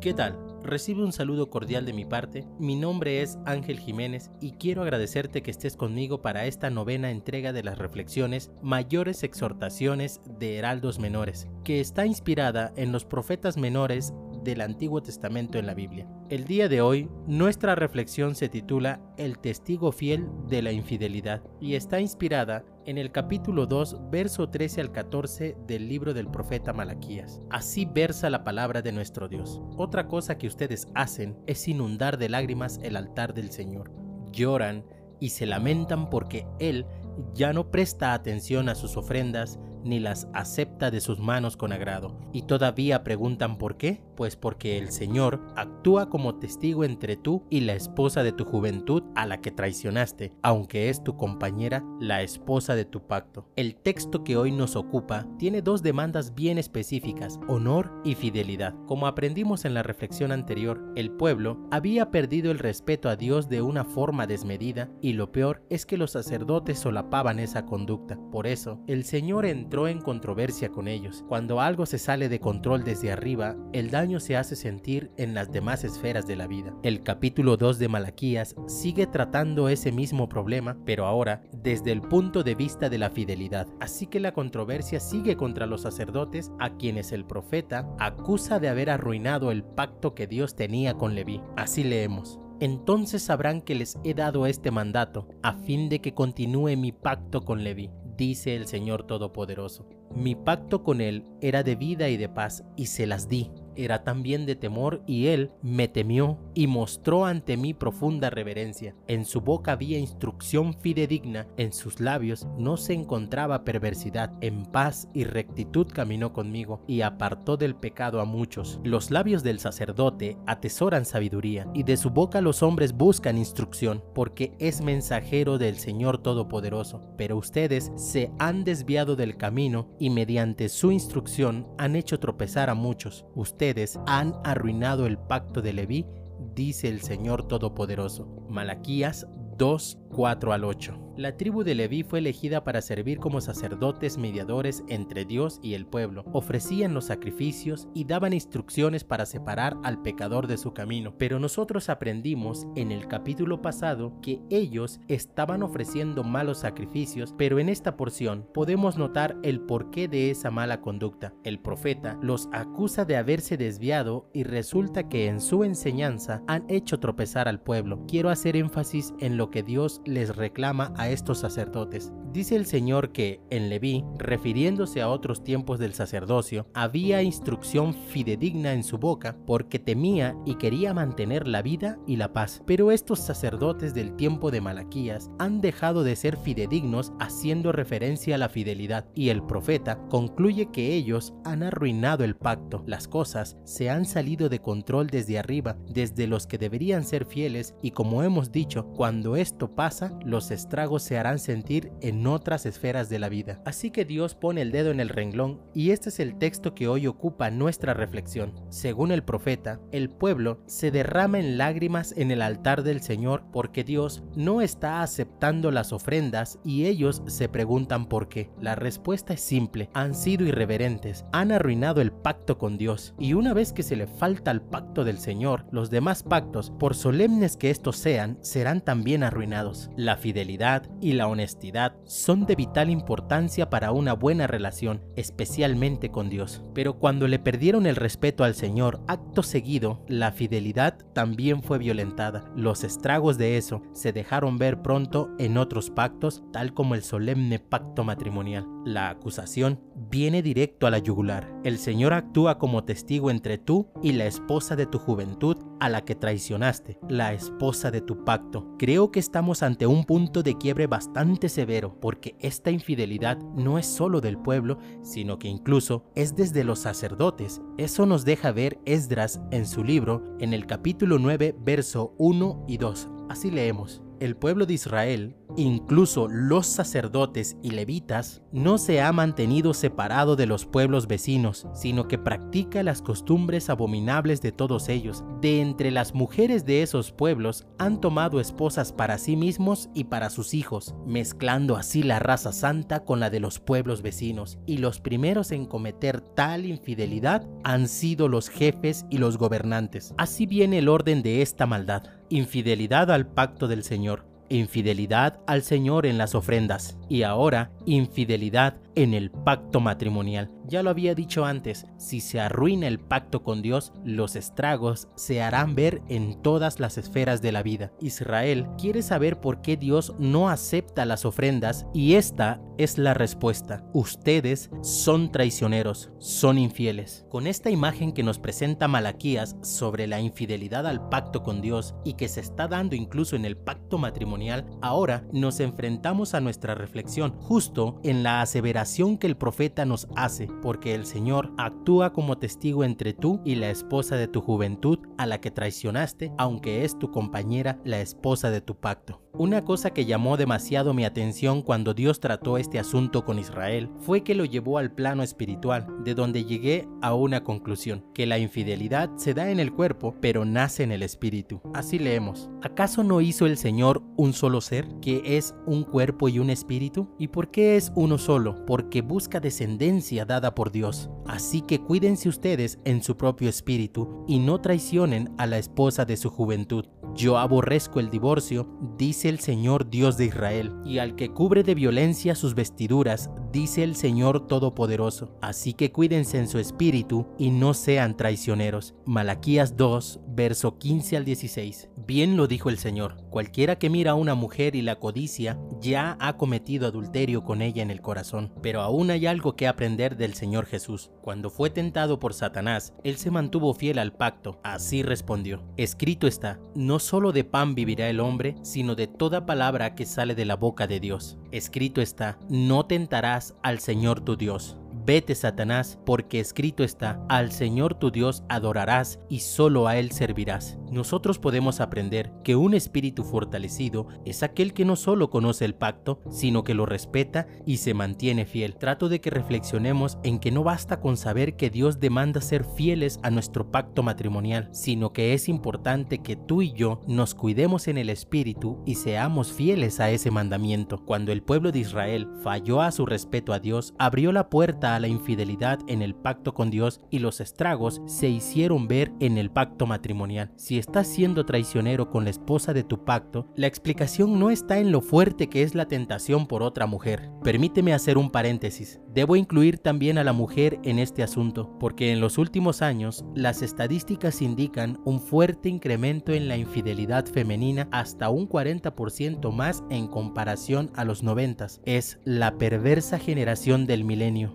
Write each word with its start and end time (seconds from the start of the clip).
¿Qué 0.00 0.14
tal? 0.14 0.38
Recibe 0.62 1.02
un 1.02 1.12
saludo 1.12 1.50
cordial 1.50 1.84
de 1.84 1.92
mi 1.92 2.04
parte. 2.04 2.46
Mi 2.60 2.76
nombre 2.76 3.20
es 3.20 3.36
Ángel 3.46 3.80
Jiménez 3.80 4.30
y 4.40 4.52
quiero 4.52 4.82
agradecerte 4.82 5.42
que 5.42 5.50
estés 5.50 5.76
conmigo 5.76 6.22
para 6.22 6.46
esta 6.46 6.70
novena 6.70 7.10
entrega 7.10 7.52
de 7.52 7.64
las 7.64 7.78
reflexiones 7.78 8.52
Mayores 8.62 9.24
Exhortaciones 9.24 10.20
de 10.38 10.56
Heraldos 10.56 11.00
Menores, 11.00 11.48
que 11.64 11.80
está 11.80 12.06
inspirada 12.06 12.72
en 12.76 12.92
los 12.92 13.04
profetas 13.04 13.56
menores 13.56 14.14
del 14.42 14.60
Antiguo 14.60 15.02
Testamento 15.02 15.58
en 15.58 15.66
la 15.66 15.74
Biblia. 15.74 16.08
El 16.28 16.44
día 16.44 16.68
de 16.68 16.80
hoy, 16.80 17.08
nuestra 17.26 17.74
reflexión 17.74 18.34
se 18.34 18.48
titula 18.48 19.00
El 19.16 19.38
testigo 19.38 19.92
fiel 19.92 20.26
de 20.48 20.62
la 20.62 20.72
infidelidad 20.72 21.42
y 21.60 21.74
está 21.74 22.00
inspirada 22.00 22.64
en 22.86 22.98
el 22.98 23.12
capítulo 23.12 23.66
2, 23.66 24.10
verso 24.10 24.48
13 24.48 24.80
al 24.80 24.92
14 24.92 25.56
del 25.66 25.88
libro 25.88 26.14
del 26.14 26.28
profeta 26.28 26.72
Malaquías. 26.72 27.40
Así 27.50 27.84
versa 27.84 28.30
la 28.30 28.44
palabra 28.44 28.82
de 28.82 28.92
nuestro 28.92 29.28
Dios. 29.28 29.60
Otra 29.76 30.08
cosa 30.08 30.38
que 30.38 30.46
ustedes 30.46 30.88
hacen 30.94 31.36
es 31.46 31.68
inundar 31.68 32.18
de 32.18 32.28
lágrimas 32.28 32.78
el 32.82 32.96
altar 32.96 33.34
del 33.34 33.50
Señor. 33.50 33.92
Lloran 34.32 34.84
y 35.20 35.30
se 35.30 35.46
lamentan 35.46 36.10
porque 36.10 36.46
Él 36.58 36.86
ya 37.34 37.52
no 37.52 37.70
presta 37.70 38.12
atención 38.12 38.68
a 38.68 38.74
sus 38.74 38.96
ofrendas 38.96 39.58
ni 39.88 39.98
las 40.00 40.28
acepta 40.32 40.90
de 40.90 41.00
sus 41.00 41.18
manos 41.18 41.56
con 41.56 41.72
agrado. 41.72 42.16
Y 42.32 42.42
todavía 42.42 43.02
preguntan 43.04 43.58
por 43.58 43.76
qué, 43.76 44.02
pues 44.16 44.36
porque 44.36 44.78
el 44.78 44.90
Señor 44.90 45.40
actúa 45.56 46.10
como 46.10 46.36
testigo 46.36 46.84
entre 46.84 47.16
tú 47.16 47.44
y 47.50 47.60
la 47.60 47.74
esposa 47.74 48.22
de 48.22 48.32
tu 48.32 48.44
juventud 48.44 49.02
a 49.14 49.26
la 49.26 49.40
que 49.40 49.50
traicionaste, 49.50 50.32
aunque 50.42 50.88
es 50.88 51.02
tu 51.02 51.16
compañera, 51.16 51.84
la 52.00 52.22
esposa 52.22 52.74
de 52.74 52.84
tu 52.84 53.06
pacto. 53.06 53.48
El 53.56 53.76
texto 53.76 54.24
que 54.24 54.36
hoy 54.36 54.52
nos 54.52 54.76
ocupa 54.76 55.26
tiene 55.38 55.62
dos 55.62 55.82
demandas 55.82 56.34
bien 56.34 56.58
específicas, 56.58 57.38
honor 57.48 57.92
y 58.04 58.14
fidelidad. 58.14 58.74
Como 58.86 59.06
aprendimos 59.06 59.64
en 59.64 59.74
la 59.74 59.82
reflexión 59.82 60.32
anterior, 60.32 60.92
el 60.96 61.10
pueblo 61.10 61.58
había 61.70 62.10
perdido 62.10 62.50
el 62.50 62.58
respeto 62.58 63.08
a 63.08 63.16
Dios 63.16 63.48
de 63.48 63.62
una 63.62 63.84
forma 63.84 64.26
desmedida 64.26 64.90
y 65.00 65.12
lo 65.12 65.32
peor 65.32 65.62
es 65.70 65.86
que 65.86 65.96
los 65.96 66.12
sacerdotes 66.12 66.78
solapaban 66.78 67.38
esa 67.38 67.66
conducta. 67.66 68.18
Por 68.32 68.46
eso, 68.46 68.80
el 68.86 69.04
Señor 69.04 69.46
entró 69.46 69.77
en 69.86 70.00
controversia 70.00 70.70
con 70.70 70.88
ellos. 70.88 71.24
Cuando 71.28 71.60
algo 71.60 71.86
se 71.86 71.98
sale 71.98 72.28
de 72.28 72.40
control 72.40 72.82
desde 72.82 73.12
arriba, 73.12 73.54
el 73.72 73.90
daño 73.90 74.18
se 74.18 74.36
hace 74.36 74.56
sentir 74.56 75.12
en 75.16 75.34
las 75.34 75.52
demás 75.52 75.84
esferas 75.84 76.26
de 76.26 76.36
la 76.36 76.46
vida. 76.46 76.74
El 76.82 77.02
capítulo 77.02 77.56
2 77.56 77.78
de 77.78 77.88
Malaquías 77.88 78.56
sigue 78.66 79.06
tratando 79.06 79.68
ese 79.68 79.92
mismo 79.92 80.28
problema, 80.28 80.76
pero 80.84 81.06
ahora 81.06 81.42
desde 81.52 81.92
el 81.92 82.00
punto 82.00 82.42
de 82.42 82.54
vista 82.54 82.88
de 82.88 82.98
la 82.98 83.10
fidelidad. 83.10 83.68
Así 83.78 84.06
que 84.06 84.20
la 84.20 84.32
controversia 84.32 84.98
sigue 84.98 85.36
contra 85.36 85.66
los 85.66 85.82
sacerdotes 85.82 86.50
a 86.58 86.76
quienes 86.76 87.12
el 87.12 87.24
profeta 87.26 87.88
acusa 87.98 88.58
de 88.58 88.68
haber 88.68 88.90
arruinado 88.90 89.52
el 89.52 89.62
pacto 89.62 90.14
que 90.14 90.26
Dios 90.26 90.56
tenía 90.56 90.94
con 90.94 91.14
Leví. 91.14 91.40
Así 91.56 91.84
leemos. 91.84 92.40
Entonces 92.60 93.22
sabrán 93.22 93.62
que 93.62 93.76
les 93.76 93.98
he 94.02 94.14
dado 94.14 94.46
este 94.46 94.70
mandato, 94.70 95.28
a 95.42 95.52
fin 95.52 95.88
de 95.88 96.00
que 96.00 96.14
continúe 96.14 96.76
mi 96.76 96.90
pacto 96.90 97.42
con 97.42 97.62
Leví, 97.62 97.90
dice 98.18 98.54
el 98.56 98.66
Señor 98.66 99.04
Todopoderoso. 99.04 99.88
Mi 100.14 100.34
pacto 100.34 100.82
con 100.82 101.00
él 101.00 101.24
era 101.40 101.62
de 101.62 101.76
vida 101.76 102.10
y 102.10 102.18
de 102.18 102.28
paz, 102.28 102.64
y 102.76 102.86
se 102.86 103.06
las 103.06 103.28
di, 103.28 103.50
era 103.78 104.02
también 104.02 104.44
de 104.44 104.56
temor 104.56 105.02
y 105.06 105.28
él 105.28 105.52
me 105.62 105.86
temió 105.86 106.36
y 106.52 106.66
mostró 106.66 107.24
ante 107.24 107.56
mí 107.56 107.74
profunda 107.74 108.28
reverencia. 108.28 108.96
En 109.06 109.24
su 109.24 109.40
boca 109.40 109.72
había 109.72 109.98
instrucción 109.98 110.74
fidedigna, 110.74 111.46
en 111.56 111.72
sus 111.72 112.00
labios 112.00 112.48
no 112.58 112.76
se 112.76 112.92
encontraba 112.94 113.64
perversidad. 113.64 114.32
En 114.40 114.66
paz 114.66 115.08
y 115.14 115.22
rectitud 115.24 115.86
caminó 115.86 116.32
conmigo 116.32 116.82
y 116.88 117.02
apartó 117.02 117.56
del 117.56 117.76
pecado 117.76 118.20
a 118.20 118.24
muchos. 118.24 118.80
Los 118.82 119.12
labios 119.12 119.44
del 119.44 119.60
sacerdote 119.60 120.36
atesoran 120.46 121.04
sabiduría 121.04 121.68
y 121.72 121.84
de 121.84 121.96
su 121.96 122.10
boca 122.10 122.40
los 122.40 122.64
hombres 122.64 122.92
buscan 122.92 123.38
instrucción, 123.38 124.02
porque 124.12 124.54
es 124.58 124.80
mensajero 124.80 125.56
del 125.58 125.76
Señor 125.76 126.18
Todopoderoso. 126.18 127.02
Pero 127.16 127.36
ustedes 127.36 127.92
se 127.94 128.32
han 128.40 128.64
desviado 128.64 129.14
del 129.14 129.36
camino 129.36 129.88
y 130.00 130.10
mediante 130.10 130.68
su 130.68 130.90
instrucción 130.90 131.68
han 131.78 131.94
hecho 131.94 132.18
tropezar 132.18 132.70
a 132.70 132.74
muchos. 132.74 133.24
Ustedes 133.36 133.67
han 134.06 134.34
arruinado 134.44 135.06
el 135.06 135.18
pacto 135.18 135.62
de 135.62 135.72
Leví, 135.72 136.06
dice 136.54 136.88
el 136.88 137.00
Señor 137.00 137.48
Todopoderoso. 137.48 138.26
Malaquías 138.48 139.26
2, 139.56 139.98
4 140.10 140.52
al 140.52 140.64
8. 140.64 141.07
La 141.18 141.36
tribu 141.36 141.64
de 141.64 141.74
Leví 141.74 142.04
fue 142.04 142.20
elegida 142.20 142.62
para 142.62 142.80
servir 142.80 143.18
como 143.18 143.40
sacerdotes 143.40 144.18
mediadores 144.18 144.84
entre 144.86 145.24
Dios 145.24 145.58
y 145.64 145.74
el 145.74 145.84
pueblo. 145.84 146.24
Ofrecían 146.32 146.94
los 146.94 147.06
sacrificios 147.06 147.88
y 147.92 148.04
daban 148.04 148.32
instrucciones 148.32 149.02
para 149.02 149.26
separar 149.26 149.76
al 149.82 150.00
pecador 150.00 150.46
de 150.46 150.56
su 150.56 150.74
camino. 150.74 151.16
Pero 151.18 151.40
nosotros 151.40 151.88
aprendimos 151.88 152.68
en 152.76 152.92
el 152.92 153.08
capítulo 153.08 153.60
pasado 153.62 154.12
que 154.22 154.40
ellos 154.48 155.00
estaban 155.08 155.64
ofreciendo 155.64 156.22
malos 156.22 156.58
sacrificios, 156.58 157.34
pero 157.36 157.58
en 157.58 157.68
esta 157.68 157.96
porción 157.96 158.46
podemos 158.54 158.96
notar 158.96 159.36
el 159.42 159.60
porqué 159.62 160.06
de 160.06 160.30
esa 160.30 160.52
mala 160.52 160.80
conducta. 160.80 161.34
El 161.42 161.58
profeta 161.58 162.16
los 162.22 162.48
acusa 162.52 163.04
de 163.04 163.16
haberse 163.16 163.56
desviado 163.56 164.30
y 164.32 164.44
resulta 164.44 165.08
que 165.08 165.26
en 165.26 165.40
su 165.40 165.64
enseñanza 165.64 166.44
han 166.46 166.64
hecho 166.70 167.00
tropezar 167.00 167.48
al 167.48 167.60
pueblo. 167.60 168.04
Quiero 168.06 168.30
hacer 168.30 168.54
énfasis 168.54 169.14
en 169.18 169.36
lo 169.36 169.50
que 169.50 169.64
Dios 169.64 170.00
les 170.04 170.36
reclama 170.36 170.92
a 170.96 171.07
estos 171.10 171.38
sacerdotes. 171.38 172.12
Dice 172.32 172.56
el 172.56 172.66
Señor 172.66 173.12
que 173.12 173.40
en 173.50 173.70
Leví, 173.70 174.04
refiriéndose 174.18 175.00
a 175.00 175.08
otros 175.08 175.42
tiempos 175.42 175.78
del 175.78 175.94
sacerdocio, 175.94 176.66
había 176.74 177.22
instrucción 177.22 177.94
fidedigna 177.94 178.72
en 178.74 178.84
su 178.84 178.98
boca 178.98 179.36
porque 179.46 179.78
temía 179.78 180.36
y 180.44 180.56
quería 180.56 180.92
mantener 180.92 181.48
la 181.48 181.62
vida 181.62 181.98
y 182.06 182.16
la 182.16 182.32
paz. 182.32 182.62
Pero 182.66 182.90
estos 182.90 183.20
sacerdotes 183.20 183.94
del 183.94 184.14
tiempo 184.16 184.50
de 184.50 184.60
Malaquías 184.60 185.30
han 185.38 185.60
dejado 185.60 186.04
de 186.04 186.16
ser 186.16 186.36
fidedignos 186.36 187.12
haciendo 187.18 187.72
referencia 187.72 188.34
a 188.34 188.38
la 188.38 188.48
fidelidad 188.48 189.06
y 189.14 189.30
el 189.30 189.42
profeta 189.42 189.98
concluye 190.08 190.70
que 190.70 190.94
ellos 190.94 191.32
han 191.44 191.62
arruinado 191.62 192.24
el 192.24 192.36
pacto. 192.36 192.84
Las 192.86 193.08
cosas 193.08 193.56
se 193.64 193.90
han 193.90 194.04
salido 194.04 194.48
de 194.48 194.60
control 194.60 195.06
desde 195.08 195.38
arriba, 195.38 195.76
desde 195.88 196.26
los 196.26 196.46
que 196.46 196.58
deberían 196.58 197.04
ser 197.04 197.24
fieles 197.24 197.74
y 197.82 197.92
como 197.92 198.22
hemos 198.22 198.52
dicho, 198.52 198.86
cuando 198.88 199.36
esto 199.36 199.74
pasa, 199.74 200.18
los 200.24 200.50
estragos 200.50 200.97
se 200.98 201.18
harán 201.18 201.38
sentir 201.38 201.92
en 202.00 202.26
otras 202.26 202.66
esferas 202.66 203.08
de 203.08 203.18
la 203.18 203.28
vida. 203.28 203.60
Así 203.64 203.90
que 203.90 204.04
Dios 204.04 204.34
pone 204.34 204.62
el 204.62 204.72
dedo 204.72 204.90
en 204.90 205.00
el 205.00 205.08
renglón 205.08 205.60
y 205.74 205.90
este 205.90 206.08
es 206.08 206.20
el 206.20 206.38
texto 206.38 206.74
que 206.74 206.88
hoy 206.88 207.06
ocupa 207.06 207.50
nuestra 207.50 207.94
reflexión. 207.94 208.52
Según 208.68 209.12
el 209.12 209.22
profeta, 209.22 209.80
el 209.92 210.10
pueblo 210.10 210.62
se 210.66 210.90
derrama 210.90 211.38
en 211.38 211.58
lágrimas 211.58 212.14
en 212.16 212.30
el 212.30 212.42
altar 212.42 212.82
del 212.82 213.00
Señor 213.00 213.44
porque 213.52 213.84
Dios 213.84 214.22
no 214.34 214.60
está 214.60 215.02
aceptando 215.02 215.70
las 215.70 215.92
ofrendas 215.92 216.58
y 216.64 216.86
ellos 216.86 217.22
se 217.26 217.48
preguntan 217.48 218.06
por 218.06 218.28
qué. 218.28 218.50
La 218.60 218.74
respuesta 218.74 219.34
es 219.34 219.40
simple, 219.40 219.90
han 219.94 220.14
sido 220.14 220.44
irreverentes, 220.44 221.24
han 221.32 221.52
arruinado 221.52 222.00
el 222.00 222.12
pacto 222.12 222.58
con 222.58 222.78
Dios 222.78 223.14
y 223.18 223.34
una 223.34 223.54
vez 223.54 223.72
que 223.72 223.82
se 223.82 223.96
le 223.96 224.06
falta 224.06 224.50
al 224.50 224.62
pacto 224.62 225.04
del 225.04 225.18
Señor, 225.18 225.66
los 225.70 225.90
demás 225.90 226.22
pactos, 226.22 226.70
por 226.78 226.94
solemnes 226.94 227.56
que 227.56 227.70
estos 227.70 227.96
sean, 227.96 228.38
serán 228.40 228.80
también 228.80 229.22
arruinados. 229.22 229.90
La 229.96 230.16
fidelidad, 230.16 230.77
y 231.00 231.12
la 231.12 231.26
honestidad 231.26 231.96
son 232.04 232.46
de 232.46 232.56
vital 232.56 232.90
importancia 232.90 233.70
para 233.70 233.92
una 233.92 234.12
buena 234.12 234.46
relación, 234.46 235.02
especialmente 235.16 236.10
con 236.10 236.28
Dios. 236.28 236.64
Pero 236.74 236.98
cuando 236.98 237.28
le 237.28 237.38
perdieron 237.38 237.86
el 237.86 237.96
respeto 237.96 238.44
al 238.44 238.54
Señor, 238.54 239.00
acto 239.06 239.42
seguido, 239.42 240.04
la 240.08 240.32
fidelidad 240.32 240.98
también 241.14 241.62
fue 241.62 241.78
violentada. 241.78 242.50
Los 242.56 242.84
estragos 242.84 243.38
de 243.38 243.56
eso 243.56 243.82
se 243.92 244.12
dejaron 244.12 244.58
ver 244.58 244.82
pronto 244.82 245.30
en 245.38 245.58
otros 245.58 245.90
pactos, 245.90 246.42
tal 246.52 246.74
como 246.74 246.94
el 246.94 247.02
solemne 247.02 247.58
pacto 247.58 248.04
matrimonial. 248.04 248.66
La 248.84 249.10
acusación 249.10 249.80
viene 250.10 250.42
directo 250.42 250.86
a 250.86 250.90
la 250.90 250.98
yugular. 250.98 251.52
El 251.64 251.78
Señor 251.78 252.12
actúa 252.12 252.58
como 252.58 252.84
testigo 252.84 253.30
entre 253.30 253.58
tú 253.58 253.88
y 254.02 254.12
la 254.12 254.26
esposa 254.26 254.76
de 254.76 254.86
tu 254.86 254.98
juventud 254.98 255.56
a 255.80 255.88
la 255.88 256.04
que 256.04 256.14
traicionaste, 256.14 256.98
la 257.08 257.32
esposa 257.32 257.90
de 257.90 258.00
tu 258.00 258.24
pacto. 258.24 258.74
Creo 258.78 259.10
que 259.10 259.20
estamos 259.20 259.62
ante 259.62 259.86
un 259.86 260.04
punto 260.04 260.42
de 260.42 260.56
quiebre 260.56 260.86
bastante 260.86 261.48
severo, 261.48 261.98
porque 262.00 262.36
esta 262.40 262.70
infidelidad 262.70 263.38
no 263.54 263.78
es 263.78 263.86
solo 263.86 264.20
del 264.20 264.38
pueblo, 264.38 264.78
sino 265.02 265.38
que 265.38 265.48
incluso 265.48 266.04
es 266.14 266.34
desde 266.36 266.64
los 266.64 266.80
sacerdotes. 266.80 267.60
Eso 267.76 268.06
nos 268.06 268.24
deja 268.24 268.52
ver 268.52 268.78
Esdras 268.84 269.40
en 269.50 269.66
su 269.66 269.84
libro, 269.84 270.36
en 270.40 270.54
el 270.54 270.66
capítulo 270.66 271.18
9, 271.18 271.56
verso 271.60 272.14
1 272.18 272.64
y 272.68 272.76
2. 272.78 273.08
Así 273.28 273.50
leemos. 273.50 274.02
El 274.20 274.36
pueblo 274.36 274.66
de 274.66 274.74
Israel 274.74 275.36
incluso 275.58 276.28
los 276.28 276.66
sacerdotes 276.66 277.56
y 277.62 277.70
levitas, 277.70 278.42
no 278.52 278.78
se 278.78 279.00
ha 279.00 279.12
mantenido 279.12 279.74
separado 279.74 280.36
de 280.36 280.46
los 280.46 280.66
pueblos 280.66 281.08
vecinos, 281.08 281.66
sino 281.74 282.06
que 282.06 282.16
practica 282.16 282.82
las 282.82 283.02
costumbres 283.02 283.68
abominables 283.68 284.40
de 284.40 284.52
todos 284.52 284.88
ellos. 284.88 285.24
De 285.40 285.60
entre 285.60 285.90
las 285.90 286.14
mujeres 286.14 286.64
de 286.64 286.82
esos 286.82 287.12
pueblos 287.12 287.66
han 287.78 288.00
tomado 288.00 288.40
esposas 288.40 288.92
para 288.92 289.18
sí 289.18 289.36
mismos 289.36 289.90
y 289.94 290.04
para 290.04 290.30
sus 290.30 290.54
hijos, 290.54 290.94
mezclando 291.06 291.76
así 291.76 292.02
la 292.02 292.20
raza 292.20 292.52
santa 292.52 293.04
con 293.04 293.18
la 293.18 293.30
de 293.30 293.40
los 293.40 293.58
pueblos 293.58 294.00
vecinos, 294.00 294.58
y 294.64 294.78
los 294.78 295.00
primeros 295.00 295.50
en 295.50 295.66
cometer 295.66 296.20
tal 296.20 296.66
infidelidad 296.66 297.48
han 297.64 297.88
sido 297.88 298.28
los 298.28 298.48
jefes 298.48 299.06
y 299.10 299.18
los 299.18 299.38
gobernantes. 299.38 300.14
Así 300.18 300.46
viene 300.46 300.78
el 300.78 300.88
orden 300.88 301.22
de 301.22 301.42
esta 301.42 301.66
maldad, 301.66 302.04
infidelidad 302.28 303.10
al 303.10 303.26
pacto 303.26 303.66
del 303.66 303.82
Señor, 303.82 304.24
infidelidad 304.48 305.40
al 305.46 305.62
Señor 305.62 306.06
en 306.06 306.18
las 306.18 306.34
ofrendas 306.34 306.96
y 307.08 307.22
ahora 307.22 307.70
infidelidad 307.86 308.76
en 308.98 309.14
el 309.14 309.30
pacto 309.30 309.78
matrimonial. 309.78 310.50
Ya 310.66 310.82
lo 310.82 310.90
había 310.90 311.14
dicho 311.14 311.44
antes, 311.44 311.86
si 311.98 312.20
se 312.20 312.40
arruina 312.40 312.88
el 312.88 312.98
pacto 312.98 313.44
con 313.44 313.62
Dios, 313.62 313.92
los 314.04 314.34
estragos 314.34 315.08
se 315.14 315.40
harán 315.40 315.76
ver 315.76 316.02
en 316.08 316.42
todas 316.42 316.80
las 316.80 316.98
esferas 316.98 317.40
de 317.40 317.52
la 317.52 317.62
vida. 317.62 317.92
Israel 318.00 318.66
quiere 318.76 319.02
saber 319.02 319.40
por 319.40 319.62
qué 319.62 319.76
Dios 319.76 320.14
no 320.18 320.50
acepta 320.50 321.06
las 321.06 321.24
ofrendas 321.24 321.86
y 321.94 322.14
esta 322.14 322.60
es 322.76 322.98
la 322.98 323.14
respuesta. 323.14 323.88
Ustedes 323.94 324.68
son 324.82 325.32
traicioneros, 325.32 326.10
son 326.18 326.58
infieles. 326.58 327.24
Con 327.30 327.46
esta 327.46 327.70
imagen 327.70 328.12
que 328.12 328.22
nos 328.22 328.38
presenta 328.38 328.88
Malaquías 328.88 329.56
sobre 329.62 330.06
la 330.06 330.20
infidelidad 330.20 330.86
al 330.86 331.08
pacto 331.08 331.42
con 331.44 331.62
Dios 331.62 331.94
y 332.04 332.14
que 332.14 332.28
se 332.28 332.40
está 332.40 332.68
dando 332.68 332.94
incluso 332.94 333.36
en 333.36 333.44
el 333.44 333.56
pacto 333.56 333.96
matrimonial, 333.96 334.66
ahora 334.82 335.24
nos 335.32 335.60
enfrentamos 335.60 336.34
a 336.34 336.40
nuestra 336.40 336.74
reflexión 336.74 337.30
justo 337.38 338.00
en 338.02 338.22
la 338.22 338.42
aseveración 338.42 338.87
que 339.18 339.26
el 339.26 339.36
profeta 339.36 339.84
nos 339.84 340.08
hace 340.16 340.48
porque 340.62 340.94
el 340.94 341.04
Señor 341.04 341.52
actúa 341.58 342.12
como 342.14 342.38
testigo 342.38 342.84
entre 342.84 343.12
tú 343.12 343.40
y 343.44 343.56
la 343.56 343.68
esposa 343.68 344.16
de 344.16 344.28
tu 344.28 344.40
juventud 344.40 344.98
a 345.18 345.26
la 345.26 345.40
que 345.40 345.50
traicionaste, 345.50 346.32
aunque 346.38 346.84
es 346.84 346.98
tu 346.98 347.10
compañera, 347.10 347.78
la 347.84 348.00
esposa 348.00 348.50
de 348.50 348.62
tu 348.62 348.76
pacto. 348.76 349.27
Una 349.38 349.64
cosa 349.64 349.90
que 349.90 350.04
llamó 350.04 350.36
demasiado 350.36 350.94
mi 350.94 351.04
atención 351.04 351.62
cuando 351.62 351.94
Dios 351.94 352.18
trató 352.18 352.58
este 352.58 352.80
asunto 352.80 353.24
con 353.24 353.38
Israel 353.38 353.88
fue 354.00 354.24
que 354.24 354.34
lo 354.34 354.44
llevó 354.44 354.78
al 354.78 354.90
plano 354.90 355.22
espiritual, 355.22 355.86
de 356.02 356.16
donde 356.16 356.44
llegué 356.44 356.88
a 357.02 357.14
una 357.14 357.44
conclusión, 357.44 358.04
que 358.14 358.26
la 358.26 358.40
infidelidad 358.40 359.14
se 359.14 359.34
da 359.34 359.52
en 359.52 359.60
el 359.60 359.72
cuerpo, 359.72 360.16
pero 360.20 360.44
nace 360.44 360.82
en 360.82 360.90
el 360.90 361.04
espíritu. 361.04 361.60
Así 361.72 362.00
leemos, 362.00 362.50
¿acaso 362.62 363.04
no 363.04 363.20
hizo 363.20 363.46
el 363.46 363.58
Señor 363.58 364.02
un 364.16 364.32
solo 364.32 364.60
ser, 364.60 364.88
que 365.00 365.22
es 365.24 365.54
un 365.66 365.84
cuerpo 365.84 366.28
y 366.28 366.40
un 366.40 366.50
espíritu? 366.50 367.08
¿Y 367.16 367.28
por 367.28 367.52
qué 367.52 367.76
es 367.76 367.92
uno 367.94 368.18
solo? 368.18 368.66
Porque 368.66 369.02
busca 369.02 369.38
descendencia 369.38 370.24
dada 370.24 370.56
por 370.56 370.72
Dios. 370.72 371.10
Así 371.28 371.62
que 371.62 371.78
cuídense 371.78 372.28
ustedes 372.28 372.80
en 372.84 373.04
su 373.04 373.16
propio 373.16 373.48
espíritu 373.48 374.24
y 374.26 374.40
no 374.40 374.60
traicionen 374.60 375.32
a 375.38 375.46
la 375.46 375.58
esposa 375.58 376.04
de 376.04 376.16
su 376.16 376.28
juventud. 376.28 376.86
Yo 377.18 377.36
aborrezco 377.36 377.98
el 377.98 378.10
divorcio, 378.10 378.68
dice 378.96 379.28
el 379.28 379.40
Señor 379.40 379.90
Dios 379.90 380.16
de 380.16 380.26
Israel, 380.26 380.72
y 380.84 380.98
al 380.98 381.16
que 381.16 381.30
cubre 381.30 381.64
de 381.64 381.74
violencia 381.74 382.36
sus 382.36 382.54
vestiduras, 382.54 383.28
dice 383.52 383.82
el 383.82 383.96
Señor 383.96 384.46
Todopoderoso. 384.46 385.36
Así 385.40 385.72
que 385.74 385.92
cuídense 385.92 386.38
en 386.38 386.48
su 386.48 386.58
espíritu 386.58 387.26
y 387.38 387.50
no 387.50 387.74
sean 387.74 388.16
traicioneros. 388.16 388.94
Malaquías 389.04 389.76
2, 389.76 390.20
verso 390.28 390.78
15 390.78 391.16
al 391.16 391.24
16. 391.24 391.88
Bien 392.06 392.36
lo 392.36 392.46
dijo 392.46 392.70
el 392.70 392.78
Señor, 392.78 393.16
cualquiera 393.30 393.78
que 393.78 393.90
mira 393.90 394.12
a 394.12 394.14
una 394.14 394.34
mujer 394.34 394.76
y 394.76 394.82
la 394.82 394.96
codicia, 394.96 395.58
ya 395.80 396.16
ha 396.20 396.36
cometido 396.36 396.86
adulterio 396.86 397.44
con 397.44 397.62
ella 397.62 397.82
en 397.82 397.90
el 397.90 398.00
corazón. 398.00 398.52
Pero 398.62 398.80
aún 398.80 399.10
hay 399.10 399.26
algo 399.26 399.56
que 399.56 399.66
aprender 399.66 400.16
del 400.16 400.34
Señor 400.34 400.66
Jesús. 400.66 401.10
Cuando 401.22 401.50
fue 401.50 401.70
tentado 401.70 402.18
por 402.18 402.34
Satanás, 402.34 402.94
él 403.04 403.16
se 403.16 403.30
mantuvo 403.30 403.74
fiel 403.74 403.98
al 403.98 404.12
pacto. 404.12 404.60
Así 404.62 405.02
respondió, 405.02 405.62
escrito 405.76 406.26
está, 406.26 406.60
no 406.74 406.98
solo 406.98 407.32
de 407.32 407.44
pan 407.44 407.74
vivirá 407.74 408.08
el 408.08 408.20
hombre, 408.20 408.56
sino 408.62 408.94
de 408.94 409.06
toda 409.06 409.46
palabra 409.46 409.94
que 409.94 410.06
sale 410.06 410.34
de 410.34 410.44
la 410.44 410.56
boca 410.56 410.86
de 410.86 411.00
Dios. 411.00 411.38
Escrito 411.50 412.02
está, 412.02 412.38
no 412.50 412.84
tentarás 412.84 413.54
al 413.62 413.78
Señor 413.78 414.20
tu 414.20 414.36
Dios. 414.36 414.76
Vete, 415.08 415.34
Satanás, 415.34 415.98
porque 416.04 416.38
escrito 416.38 416.84
está, 416.84 417.24
al 417.30 417.50
Señor 417.50 417.94
tu 417.94 418.10
Dios 418.10 418.42
adorarás 418.50 419.20
y 419.30 419.38
solo 419.38 419.88
a 419.88 419.96
Él 419.96 420.12
servirás. 420.12 420.76
Nosotros 420.90 421.38
podemos 421.38 421.80
aprender 421.80 422.30
que 422.44 422.56
un 422.56 422.74
espíritu 422.74 423.24
fortalecido 423.24 424.08
es 424.26 424.42
aquel 424.42 424.74
que 424.74 424.84
no 424.84 424.96
solo 424.96 425.30
conoce 425.30 425.64
el 425.64 425.74
pacto, 425.74 426.20
sino 426.30 426.62
que 426.62 426.74
lo 426.74 426.84
respeta 426.84 427.46
y 427.64 427.78
se 427.78 427.94
mantiene 427.94 428.44
fiel. 428.44 428.76
Trato 428.76 429.08
de 429.08 429.22
que 429.22 429.30
reflexionemos 429.30 430.18
en 430.24 430.38
que 430.38 430.50
no 430.50 430.62
basta 430.62 431.00
con 431.00 431.16
saber 431.16 431.56
que 431.56 431.70
Dios 431.70 432.00
demanda 432.00 432.42
ser 432.42 432.64
fieles 432.64 433.18
a 433.22 433.30
nuestro 433.30 433.70
pacto 433.70 434.02
matrimonial, 434.02 434.68
sino 434.72 435.14
que 435.14 435.32
es 435.32 435.48
importante 435.48 436.18
que 436.18 436.36
tú 436.36 436.60
y 436.60 436.72
yo 436.72 437.00
nos 437.06 437.34
cuidemos 437.34 437.88
en 437.88 437.96
el 437.96 438.10
espíritu 438.10 438.82
y 438.84 438.96
seamos 438.96 439.54
fieles 439.54 440.00
a 440.00 440.10
ese 440.10 440.30
mandamiento. 440.30 441.02
Cuando 441.06 441.32
el 441.32 441.42
pueblo 441.42 441.72
de 441.72 441.78
Israel 441.78 442.28
falló 442.42 442.82
a 442.82 442.92
su 442.92 443.06
respeto 443.06 443.54
a 443.54 443.58
Dios, 443.58 443.94
abrió 443.98 444.32
la 444.32 444.50
puerta 444.50 444.94
a 444.94 444.97
la 445.00 445.08
infidelidad 445.08 445.78
en 445.86 446.02
el 446.02 446.14
pacto 446.14 446.54
con 446.54 446.70
Dios 446.70 447.00
y 447.10 447.18
los 447.18 447.40
estragos 447.40 448.00
se 448.06 448.28
hicieron 448.28 448.88
ver 448.88 449.12
en 449.20 449.38
el 449.38 449.50
pacto 449.50 449.86
matrimonial. 449.86 450.52
Si 450.56 450.78
estás 450.78 451.06
siendo 451.06 451.44
traicionero 451.44 452.10
con 452.10 452.24
la 452.24 452.30
esposa 452.30 452.72
de 452.72 452.84
tu 452.84 453.04
pacto, 453.04 453.48
la 453.56 453.66
explicación 453.66 454.38
no 454.38 454.50
está 454.50 454.78
en 454.78 454.92
lo 454.92 455.00
fuerte 455.00 455.48
que 455.48 455.62
es 455.62 455.74
la 455.74 455.86
tentación 455.86 456.46
por 456.46 456.62
otra 456.62 456.86
mujer. 456.86 457.30
Permíteme 457.42 457.94
hacer 457.94 458.18
un 458.18 458.30
paréntesis. 458.30 459.00
Debo 459.12 459.36
incluir 459.36 459.78
también 459.78 460.18
a 460.18 460.24
la 460.24 460.32
mujer 460.32 460.78
en 460.84 460.98
este 460.98 461.22
asunto, 461.22 461.76
porque 461.80 462.12
en 462.12 462.20
los 462.20 462.38
últimos 462.38 462.82
años 462.82 463.24
las 463.34 463.62
estadísticas 463.62 464.42
indican 464.42 465.00
un 465.04 465.20
fuerte 465.20 465.68
incremento 465.68 466.32
en 466.32 466.48
la 466.48 466.56
infidelidad 466.56 467.26
femenina 467.26 467.88
hasta 467.90 468.28
un 468.30 468.48
40% 468.48 469.52
más 469.52 469.82
en 469.90 470.06
comparación 470.06 470.90
a 470.94 471.04
los 471.04 471.22
90. 471.22 471.48
Es 471.84 472.18
la 472.24 472.58
perversa 472.58 473.18
generación 473.18 473.86
del 473.86 474.04
milenio. 474.04 474.54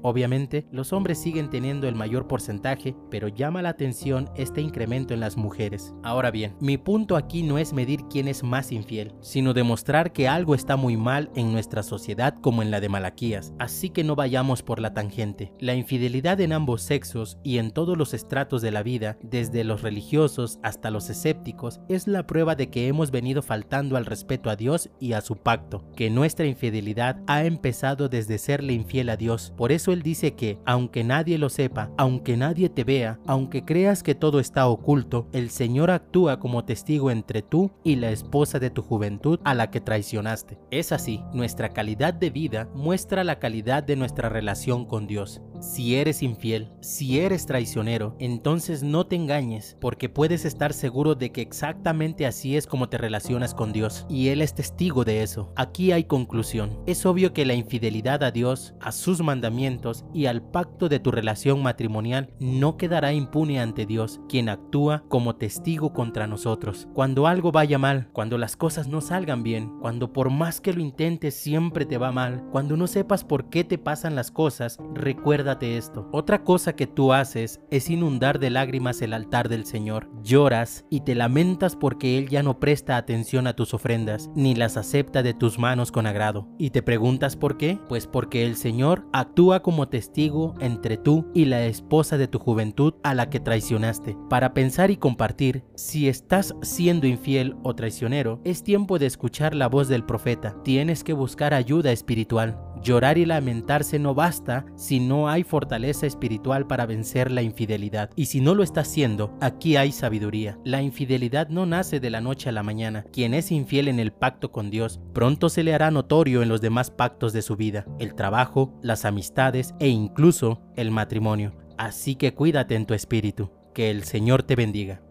Los 0.71 0.93
hombres 0.93 1.17
siguen 1.17 1.49
teniendo 1.49 1.87
el 1.87 1.95
mayor 1.95 2.27
porcentaje, 2.27 2.95
pero 3.09 3.27
llama 3.27 3.61
la 3.61 3.69
atención 3.69 4.29
este 4.35 4.61
incremento 4.61 5.13
en 5.13 5.19
las 5.19 5.37
mujeres. 5.37 5.93
Ahora 6.03 6.31
bien, 6.31 6.55
mi 6.59 6.77
punto 6.77 7.17
aquí 7.17 7.43
no 7.43 7.57
es 7.57 7.73
medir 7.73 8.01
quién 8.09 8.27
es 8.27 8.43
más 8.43 8.71
infiel, 8.71 9.13
sino 9.21 9.53
demostrar 9.53 10.13
que 10.13 10.27
algo 10.27 10.55
está 10.55 10.77
muy 10.77 10.95
mal 10.95 11.29
en 11.35 11.51
nuestra 11.51 11.83
sociedad 11.83 12.35
como 12.41 12.61
en 12.61 12.71
la 12.71 12.79
de 12.79 12.89
Malaquías, 12.89 13.53
así 13.59 13.89
que 13.89 14.03
no 14.03 14.15
vayamos 14.15 14.63
por 14.63 14.79
la 14.79 14.93
tangente. 14.93 15.51
La 15.59 15.75
infidelidad 15.75 16.39
en 16.39 16.53
ambos 16.53 16.81
sexos 16.81 17.37
y 17.43 17.57
en 17.57 17.71
todos 17.71 17.97
los 17.97 18.13
estratos 18.13 18.61
de 18.61 18.71
la 18.71 18.83
vida, 18.83 19.17
desde 19.21 19.63
los 19.63 19.81
religiosos 19.81 20.59
hasta 20.63 20.89
los 20.89 21.09
escépticos, 21.09 21.81
es 21.89 22.07
la 22.07 22.25
prueba 22.25 22.55
de 22.55 22.69
que 22.69 22.87
hemos 22.87 23.11
venido 23.11 23.41
faltando 23.41 23.97
al 23.97 24.05
respeto 24.05 24.49
a 24.49 24.55
Dios 24.55 24.89
y 24.99 25.13
a 25.13 25.21
su 25.21 25.35
pacto, 25.35 25.85
que 25.95 26.09
nuestra 26.09 26.45
infidelidad 26.45 27.21
ha 27.27 27.43
empezado 27.43 28.09
desde 28.09 28.37
serle 28.37 28.73
infiel 28.73 29.09
a 29.09 29.17
Dios. 29.17 29.53
Por 29.57 29.71
eso 29.71 29.91
él 29.91 30.03
dice 30.13 30.35
que, 30.35 30.59
aunque 30.63 31.03
nadie 31.03 31.39
lo 31.39 31.49
sepa, 31.49 31.89
aunque 31.97 32.37
nadie 32.37 32.69
te 32.69 32.83
vea, 32.83 33.19
aunque 33.25 33.65
creas 33.65 34.03
que 34.03 34.13
todo 34.13 34.39
está 34.39 34.67
oculto, 34.67 35.27
el 35.31 35.49
Señor 35.49 35.89
actúa 35.89 36.39
como 36.39 36.65
testigo 36.65 37.09
entre 37.09 37.41
tú 37.41 37.71
y 37.83 37.95
la 37.95 38.11
esposa 38.11 38.59
de 38.59 38.69
tu 38.69 38.83
juventud 38.83 39.39
a 39.43 39.55
la 39.55 39.71
que 39.71 39.81
traicionaste. 39.81 40.59
Es 40.69 40.91
así, 40.91 41.23
nuestra 41.33 41.69
calidad 41.69 42.13
de 42.13 42.29
vida 42.29 42.69
muestra 42.75 43.23
la 43.23 43.39
calidad 43.39 43.81
de 43.81 43.95
nuestra 43.95 44.29
relación 44.29 44.85
con 44.85 45.07
Dios. 45.07 45.41
Si 45.63 45.95
eres 45.95 46.21
infiel, 46.21 46.69
si 46.81 47.21
eres 47.21 47.45
traicionero, 47.45 48.17
entonces 48.19 48.83
no 48.83 49.07
te 49.07 49.15
engañes, 49.15 49.77
porque 49.79 50.09
puedes 50.09 50.43
estar 50.43 50.73
seguro 50.73 51.15
de 51.15 51.31
que 51.31 51.41
exactamente 51.41 52.25
así 52.25 52.57
es 52.57 52.67
como 52.67 52.89
te 52.89 52.97
relacionas 52.97 53.53
con 53.55 53.71
Dios, 53.71 54.05
y 54.09 54.27
Él 54.27 54.41
es 54.41 54.53
testigo 54.53 55.05
de 55.05 55.23
eso. 55.23 55.53
Aquí 55.55 55.93
hay 55.93 56.03
conclusión. 56.03 56.77
Es 56.85 57.05
obvio 57.05 57.31
que 57.31 57.45
la 57.45 57.53
infidelidad 57.53 58.23
a 58.23 58.31
Dios, 58.31 58.73
a 58.81 58.91
sus 58.91 59.21
mandamientos 59.21 60.03
y 60.13 60.25
al 60.25 60.41
pacto 60.43 60.89
de 60.89 60.99
tu 60.99 61.11
relación 61.11 61.63
matrimonial 61.63 62.33
no 62.41 62.75
quedará 62.75 63.13
impune 63.13 63.61
ante 63.61 63.85
Dios, 63.85 64.19
quien 64.27 64.49
actúa 64.49 65.05
como 65.07 65.37
testigo 65.37 65.93
contra 65.93 66.27
nosotros. 66.27 66.89
Cuando 66.93 67.25
algo 67.25 67.53
vaya 67.53 67.77
mal, 67.77 68.09
cuando 68.11 68.37
las 68.37 68.57
cosas 68.57 68.89
no 68.89 68.99
salgan 68.99 69.43
bien, 69.43 69.79
cuando 69.79 70.11
por 70.11 70.29
más 70.29 70.59
que 70.59 70.73
lo 70.73 70.81
intentes 70.81 71.35
siempre 71.35 71.85
te 71.85 71.97
va 71.97 72.11
mal, 72.11 72.43
cuando 72.51 72.75
no 72.75 72.85
sepas 72.85 73.23
por 73.23 73.49
qué 73.49 73.63
te 73.63 73.77
pasan 73.77 74.15
las 74.15 74.29
cosas, 74.29 74.77
recuerda 74.93 75.52
esto. 75.61 76.07
Otra 76.11 76.43
cosa 76.43 76.75
que 76.75 76.87
tú 76.87 77.13
haces 77.13 77.61
es 77.69 77.89
inundar 77.89 78.39
de 78.39 78.49
lágrimas 78.49 79.01
el 79.01 79.13
altar 79.13 79.49
del 79.49 79.65
Señor. 79.65 80.09
Lloras 80.23 80.85
y 80.89 81.01
te 81.01 81.15
lamentas 81.15 81.75
porque 81.75 82.17
Él 82.17 82.29
ya 82.29 82.43
no 82.43 82.59
presta 82.59 82.97
atención 82.97 83.47
a 83.47 83.53
tus 83.53 83.73
ofrendas, 83.73 84.29
ni 84.35 84.55
las 84.55 84.77
acepta 84.77 85.23
de 85.23 85.33
tus 85.33 85.59
manos 85.59 85.91
con 85.91 86.07
agrado. 86.07 86.47
¿Y 86.57 86.71
te 86.71 86.81
preguntas 86.81 87.35
por 87.35 87.57
qué? 87.57 87.79
Pues 87.87 88.07
porque 88.07 88.45
el 88.45 88.55
Señor 88.55 89.05
actúa 89.13 89.61
como 89.61 89.89
testigo 89.89 90.55
entre 90.59 90.97
tú 90.97 91.29
y 91.33 91.45
la 91.45 91.65
esposa 91.65 92.17
de 92.17 92.27
tu 92.27 92.39
juventud 92.39 92.95
a 93.03 93.13
la 93.13 93.29
que 93.29 93.39
traicionaste. 93.39 94.17
Para 94.29 94.53
pensar 94.53 94.91
y 94.91 94.97
compartir, 94.97 95.63
si 95.75 96.07
estás 96.07 96.55
siendo 96.61 97.07
infiel 97.07 97.55
o 97.63 97.75
traicionero, 97.75 98.41
es 98.43 98.63
tiempo 98.63 98.99
de 98.99 99.05
escuchar 99.05 99.55
la 99.55 99.67
voz 99.67 99.87
del 99.87 100.05
profeta. 100.05 100.55
Tienes 100.63 101.03
que 101.03 101.13
buscar 101.13 101.53
ayuda 101.53 101.91
espiritual. 101.91 102.72
Llorar 102.83 103.17
y 103.17 103.25
lamentarse 103.25 103.97
no 103.97 104.13
basta 104.13 104.65
si 104.75 104.99
no 104.99 105.29
hay 105.29 105.43
fortaleza 105.43 106.05
espiritual 106.05 106.67
para 106.67 106.85
vencer 106.85 107.31
la 107.31 107.41
infidelidad. 107.41 108.09
Y 108.17 108.25
si 108.25 108.41
no 108.41 108.55
lo 108.55 108.61
está 108.61 108.81
haciendo, 108.81 109.37
aquí 109.39 109.77
hay 109.77 109.93
sabiduría. 109.93 110.59
La 110.65 110.81
infidelidad 110.81 111.47
no 111.47 111.65
nace 111.65 112.01
de 112.01 112.09
la 112.09 112.19
noche 112.19 112.49
a 112.49 112.51
la 112.51 112.61
mañana. 112.61 113.05
Quien 113.13 113.33
es 113.33 113.51
infiel 113.51 113.87
en 113.87 113.99
el 113.99 114.11
pacto 114.11 114.51
con 114.51 114.69
Dios, 114.69 114.99
pronto 115.13 115.47
se 115.47 115.63
le 115.63 115.73
hará 115.73 115.91
notorio 115.91 116.43
en 116.43 116.49
los 116.49 116.59
demás 116.59 116.91
pactos 116.91 117.31
de 117.31 117.41
su 117.41 117.55
vida, 117.55 117.85
el 117.99 118.15
trabajo, 118.15 118.77
las 118.81 119.05
amistades 119.05 119.73
e 119.79 119.87
incluso 119.87 120.61
el 120.75 120.91
matrimonio. 120.91 121.55
Así 121.77 122.15
que 122.15 122.33
cuídate 122.33 122.75
en 122.75 122.85
tu 122.85 122.93
espíritu. 122.93 123.49
Que 123.73 123.89
el 123.91 124.03
Señor 124.03 124.43
te 124.43 124.55
bendiga. 124.55 125.01